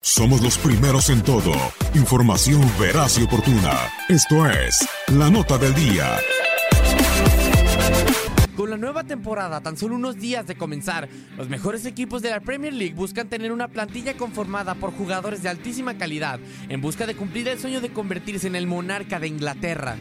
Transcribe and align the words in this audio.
Somos 0.00 0.40
los 0.42 0.56
primeros 0.58 1.10
en 1.10 1.22
todo. 1.22 1.52
Información 1.94 2.62
veraz 2.78 3.18
y 3.18 3.24
oportuna. 3.24 3.72
Esto 4.08 4.46
es 4.46 4.88
La 5.08 5.28
Nota 5.28 5.58
del 5.58 5.74
Día. 5.74 6.18
Con 8.56 8.70
la 8.70 8.76
nueva 8.76 9.04
temporada, 9.04 9.60
tan 9.60 9.76
solo 9.76 9.96
unos 9.96 10.16
días 10.16 10.46
de 10.46 10.56
comenzar, 10.56 11.08
los 11.36 11.48
mejores 11.48 11.84
equipos 11.84 12.22
de 12.22 12.30
la 12.30 12.40
Premier 12.40 12.72
League 12.72 12.94
buscan 12.94 13.28
tener 13.28 13.52
una 13.52 13.68
plantilla 13.68 14.16
conformada 14.16 14.74
por 14.76 14.92
jugadores 14.92 15.42
de 15.42 15.48
altísima 15.48 15.98
calidad 15.98 16.40
en 16.68 16.80
busca 16.80 17.06
de 17.06 17.16
cumplir 17.16 17.48
el 17.48 17.58
sueño 17.58 17.80
de 17.80 17.92
convertirse 17.92 18.46
en 18.46 18.56
el 18.56 18.66
monarca 18.66 19.20
de 19.20 19.28
Inglaterra. 19.28 19.96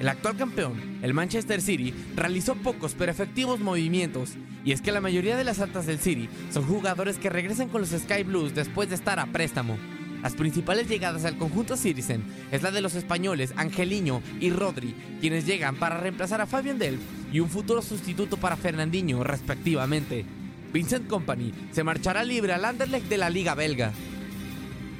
El 0.00 0.08
actual 0.08 0.36
campeón, 0.36 0.98
el 1.02 1.14
Manchester 1.14 1.60
City, 1.60 1.94
realizó 2.16 2.56
pocos 2.56 2.94
pero 2.98 3.12
efectivos 3.12 3.60
movimientos, 3.60 4.34
y 4.64 4.72
es 4.72 4.80
que 4.80 4.92
la 4.92 5.00
mayoría 5.00 5.36
de 5.36 5.44
las 5.44 5.60
altas 5.60 5.86
del 5.86 6.00
City 6.00 6.28
son 6.50 6.64
jugadores 6.64 7.18
que 7.18 7.30
regresan 7.30 7.68
con 7.68 7.80
los 7.80 7.90
Sky 7.90 8.24
Blues 8.24 8.54
después 8.54 8.88
de 8.88 8.96
estar 8.96 9.20
a 9.20 9.26
préstamo. 9.26 9.78
Las 10.22 10.34
principales 10.34 10.88
llegadas 10.88 11.26
al 11.26 11.36
conjunto 11.36 11.76
Citizen 11.76 12.24
es 12.50 12.62
la 12.62 12.70
de 12.70 12.80
los 12.80 12.94
españoles 12.94 13.52
Angeliño 13.56 14.22
y 14.40 14.50
Rodri, 14.50 14.94
quienes 15.20 15.44
llegan 15.44 15.76
para 15.76 15.98
reemplazar 15.98 16.40
a 16.40 16.46
Fabian 16.46 16.78
Delph 16.78 17.02
y 17.30 17.40
un 17.40 17.50
futuro 17.50 17.82
sustituto 17.82 18.38
para 18.38 18.56
Fernandinho, 18.56 19.22
respectivamente. 19.22 20.24
Vincent 20.72 21.06
Company 21.08 21.52
se 21.72 21.84
marchará 21.84 22.24
libre 22.24 22.54
al 22.54 22.64
Anderlecht 22.64 23.06
de 23.08 23.18
la 23.18 23.28
Liga 23.28 23.54
Belga. 23.54 23.92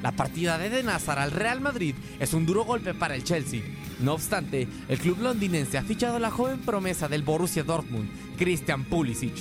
La 0.02 0.12
partida 0.12 0.58
de 0.58 0.68
Den 0.68 0.90
Hazard 0.90 1.18
al 1.18 1.30
Real 1.30 1.62
Madrid 1.62 1.94
es 2.20 2.34
un 2.34 2.44
duro 2.44 2.64
golpe 2.64 2.92
para 2.92 3.14
el 3.14 3.24
Chelsea. 3.24 3.62
No 4.00 4.14
obstante, 4.14 4.66
el 4.88 4.98
club 4.98 5.18
londinense 5.20 5.78
ha 5.78 5.82
fichado 5.82 6.16
a 6.16 6.20
la 6.20 6.30
joven 6.30 6.60
promesa 6.60 7.08
del 7.08 7.22
Borussia 7.22 7.62
Dortmund, 7.62 8.08
Christian 8.36 8.84
Pulisic. 8.84 9.34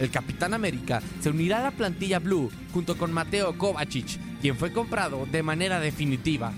El 0.00 0.10
Capitán 0.10 0.54
América 0.54 1.02
se 1.20 1.28
unirá 1.28 1.58
a 1.58 1.64
la 1.64 1.70
plantilla 1.70 2.18
Blue 2.18 2.50
junto 2.72 2.96
con 2.96 3.12
Mateo 3.12 3.58
Kovacic, 3.58 4.18
quien 4.40 4.56
fue 4.56 4.72
comprado 4.72 5.26
de 5.30 5.42
manera 5.42 5.78
definitiva. 5.78 6.52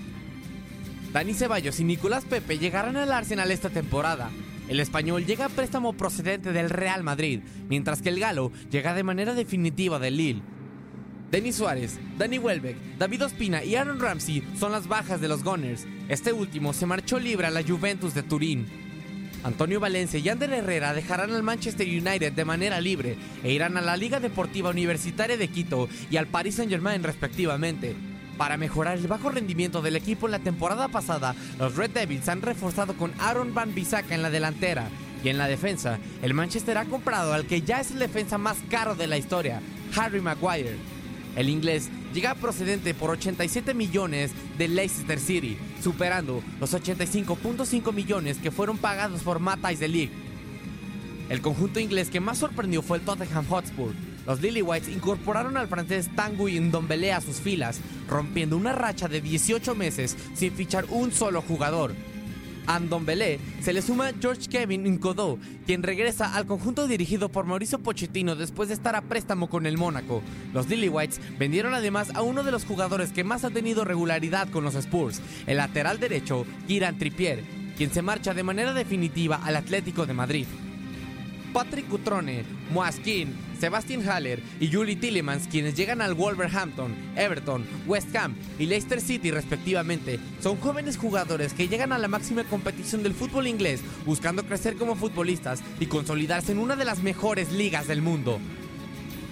Dani 1.11 1.33
Ceballos 1.33 1.79
y 1.79 1.83
Nicolás 1.83 2.23
Pepe 2.25 2.57
llegarán 2.57 2.95
al 2.97 3.11
Arsenal 3.11 3.51
esta 3.51 3.69
temporada. 3.69 4.31
El 4.69 4.79
español 4.79 5.25
llega 5.25 5.45
a 5.45 5.49
préstamo 5.49 5.93
procedente 5.93 6.53
del 6.53 6.69
Real 6.69 7.03
Madrid, 7.03 7.41
mientras 7.69 8.01
que 8.01 8.09
el 8.09 8.19
galo 8.19 8.51
llega 8.71 8.93
de 8.93 9.03
manera 9.03 9.33
definitiva 9.33 9.99
del 9.99 10.17
Lille. 10.17 10.41
Denis 11.33 11.55
Suárez, 11.55 11.97
Danny 12.15 12.37
Welbeck, 12.37 12.77
David 12.99 13.25
Ospina 13.25 13.63
y 13.63 13.73
Aaron 13.73 13.99
Ramsey 13.99 14.43
son 14.55 14.71
las 14.71 14.87
bajas 14.87 15.19
de 15.19 15.27
los 15.27 15.43
Gunners. 15.43 15.87
Este 16.07 16.31
último 16.31 16.73
se 16.73 16.85
marchó 16.85 17.17
libre 17.17 17.47
a 17.47 17.49
la 17.49 17.63
Juventus 17.63 18.13
de 18.13 18.21
Turín. 18.21 18.67
Antonio 19.43 19.79
Valencia 19.79 20.19
y 20.19 20.29
Ander 20.29 20.53
Herrera 20.53 20.93
dejarán 20.93 21.31
al 21.31 21.41
Manchester 21.41 21.87
United 21.87 22.33
de 22.33 22.45
manera 22.45 22.79
libre 22.79 23.17
e 23.43 23.51
irán 23.51 23.77
a 23.77 23.81
la 23.81 23.97
Liga 23.97 24.19
Deportiva 24.19 24.69
Universitaria 24.69 25.35
de 25.35 25.47
Quito 25.47 25.89
y 26.11 26.17
al 26.17 26.27
Paris 26.27 26.53
Saint-Germain 26.53 27.01
respectivamente. 27.01 27.95
Para 28.37 28.55
mejorar 28.55 28.99
el 28.99 29.07
bajo 29.07 29.31
rendimiento 29.31 29.81
del 29.81 29.95
equipo 29.95 30.27
en 30.27 30.33
la 30.33 30.39
temporada 30.39 30.87
pasada, 30.89 31.33
los 31.57 31.75
Red 31.75 31.95
Devils 31.95 32.29
han 32.29 32.43
reforzado 32.43 32.93
con 32.95 33.11
Aaron 33.17 33.55
Van 33.55 33.73
Bissaka 33.73 34.13
en 34.13 34.21
la 34.21 34.29
delantera 34.29 34.87
y 35.23 35.29
en 35.29 35.39
la 35.39 35.47
defensa, 35.47 35.97
el 36.21 36.35
Manchester 36.35 36.77
ha 36.77 36.85
comprado 36.85 37.33
al 37.33 37.47
que 37.47 37.63
ya 37.63 37.79
es 37.79 37.89
el 37.89 37.97
defensa 37.97 38.37
más 38.37 38.57
caro 38.69 38.93
de 38.93 39.07
la 39.07 39.17
historia, 39.17 39.63
Harry 39.95 40.21
Maguire. 40.21 40.92
El 41.35 41.49
inglés 41.49 41.89
llega 42.13 42.35
procedente 42.35 42.93
por 42.93 43.09
87 43.09 43.73
millones 43.73 44.31
de 44.57 44.67
Leicester 44.67 45.19
City, 45.19 45.57
superando 45.81 46.43
los 46.59 46.73
85.5 46.73 47.91
millones 47.91 48.37
que 48.37 48.51
fueron 48.51 48.77
pagados 48.77 49.21
por 49.21 49.39
Matt 49.39 49.61
de 49.61 49.87
League. 49.87 50.11
El 51.29 51.41
conjunto 51.41 51.79
inglés 51.79 52.09
que 52.09 52.19
más 52.19 52.37
sorprendió 52.37 52.81
fue 52.81 52.97
el 52.97 53.05
Tottenham 53.05 53.47
Hotspur. 53.47 53.93
Los 54.27 54.41
Lily 54.41 54.61
Whites 54.61 54.89
incorporaron 54.89 55.57
al 55.57 55.67
francés 55.67 56.09
Tanguy 56.15 56.59
Ndombele 56.59 57.11
a 57.11 57.21
sus 57.21 57.37
filas, 57.37 57.79
rompiendo 58.07 58.55
una 58.55 58.73
racha 58.73 59.07
de 59.07 59.21
18 59.21 59.75
meses 59.75 60.15
sin 60.35 60.53
fichar 60.53 60.85
un 60.89 61.11
solo 61.11 61.41
jugador. 61.41 61.93
Andombele 62.67 63.39
se 63.61 63.73
le 63.73 63.81
suma 63.81 64.11
George 64.19 64.47
Kevin 64.49 64.83
Nkodo, 64.83 65.37
quien 65.65 65.83
regresa 65.83 66.35
al 66.35 66.45
conjunto 66.45 66.87
dirigido 66.87 67.29
por 67.29 67.45
Mauricio 67.45 67.79
Pochettino 67.79 68.35
después 68.35 68.69
de 68.69 68.75
estar 68.75 68.95
a 68.95 69.01
préstamo 69.01 69.49
con 69.49 69.65
el 69.65 69.77
Mónaco. 69.77 70.21
Los 70.53 70.69
Lily 70.69 70.89
Whites 70.89 71.19
vendieron 71.37 71.73
además 71.73 72.11
a 72.13 72.21
uno 72.21 72.43
de 72.43 72.51
los 72.51 72.65
jugadores 72.65 73.11
que 73.11 73.23
más 73.23 73.43
ha 73.43 73.49
tenido 73.49 73.83
regularidad 73.85 74.49
con 74.49 74.63
los 74.63 74.75
Spurs, 74.75 75.21
el 75.47 75.57
lateral 75.57 75.99
derecho 75.99 76.45
Kieran 76.67 76.97
Trippier, 76.97 77.43
quien 77.77 77.91
se 77.91 78.01
marcha 78.01 78.33
de 78.33 78.43
manera 78.43 78.73
definitiva 78.73 79.39
al 79.43 79.55
Atlético 79.55 80.05
de 80.05 80.13
Madrid. 80.13 80.45
Patrick 81.53 81.87
Cutrone, 81.87 82.43
Moaskin, 82.71 83.33
Sebastian 83.59 84.07
Haller 84.09 84.41
y 84.59 84.71
Julie 84.71 84.95
Tillemans, 84.95 85.47
quienes 85.47 85.75
llegan 85.75 86.01
al 86.01 86.15
Wolverhampton, 86.15 86.93
Everton, 87.15 87.63
West 87.85 88.13
Ham 88.15 88.35
y 88.59 88.65
Leicester 88.65 88.99
City 88.99 89.31
respectivamente, 89.31 90.19
son 90.41 90.57
jóvenes 90.57 90.97
jugadores 90.97 91.53
que 91.53 91.67
llegan 91.67 91.93
a 91.93 91.99
la 91.99 92.07
máxima 92.07 92.43
competición 92.43 93.03
del 93.03 93.13
fútbol 93.13 93.47
inglés 93.47 93.81
buscando 94.05 94.43
crecer 94.43 94.75
como 94.75 94.95
futbolistas 94.95 95.61
y 95.79 95.85
consolidarse 95.85 96.51
en 96.51 96.59
una 96.59 96.75
de 96.75 96.85
las 96.85 97.03
mejores 97.03 97.51
ligas 97.51 97.87
del 97.87 98.01
mundo. 98.01 98.39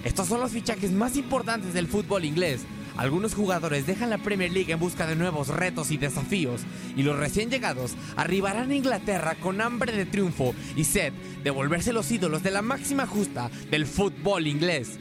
Estos 0.04 0.28
son 0.28 0.40
los 0.40 0.52
fichajes 0.52 0.92
más 0.92 1.16
importantes 1.16 1.74
del 1.74 1.86
fútbol 1.86 2.24
inglés. 2.24 2.62
Algunos 2.96 3.34
jugadores 3.34 3.86
dejan 3.86 4.10
la 4.10 4.18
Premier 4.18 4.52
League 4.52 4.72
en 4.72 4.78
busca 4.78 5.06
de 5.06 5.16
nuevos 5.16 5.48
retos 5.48 5.90
y 5.90 5.96
desafíos, 5.96 6.62
y 6.96 7.02
los 7.02 7.18
recién 7.18 7.50
llegados 7.50 7.94
arribarán 8.16 8.70
a 8.70 8.74
Inglaterra 8.74 9.34
con 9.40 9.60
hambre 9.60 9.92
de 9.92 10.06
triunfo 10.06 10.54
y 10.76 10.84
sed 10.84 11.12
de 11.42 11.50
volverse 11.50 11.92
los 11.92 12.10
ídolos 12.10 12.42
de 12.42 12.50
la 12.50 12.62
máxima 12.62 13.06
justa 13.06 13.50
del 13.70 13.86
fútbol 13.86 14.46
inglés. 14.46 14.98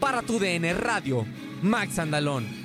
Para 0.00 0.22
tu 0.22 0.38
DN 0.38 0.72
Radio, 0.74 1.26
Max 1.62 1.98
Andalón. 1.98 2.61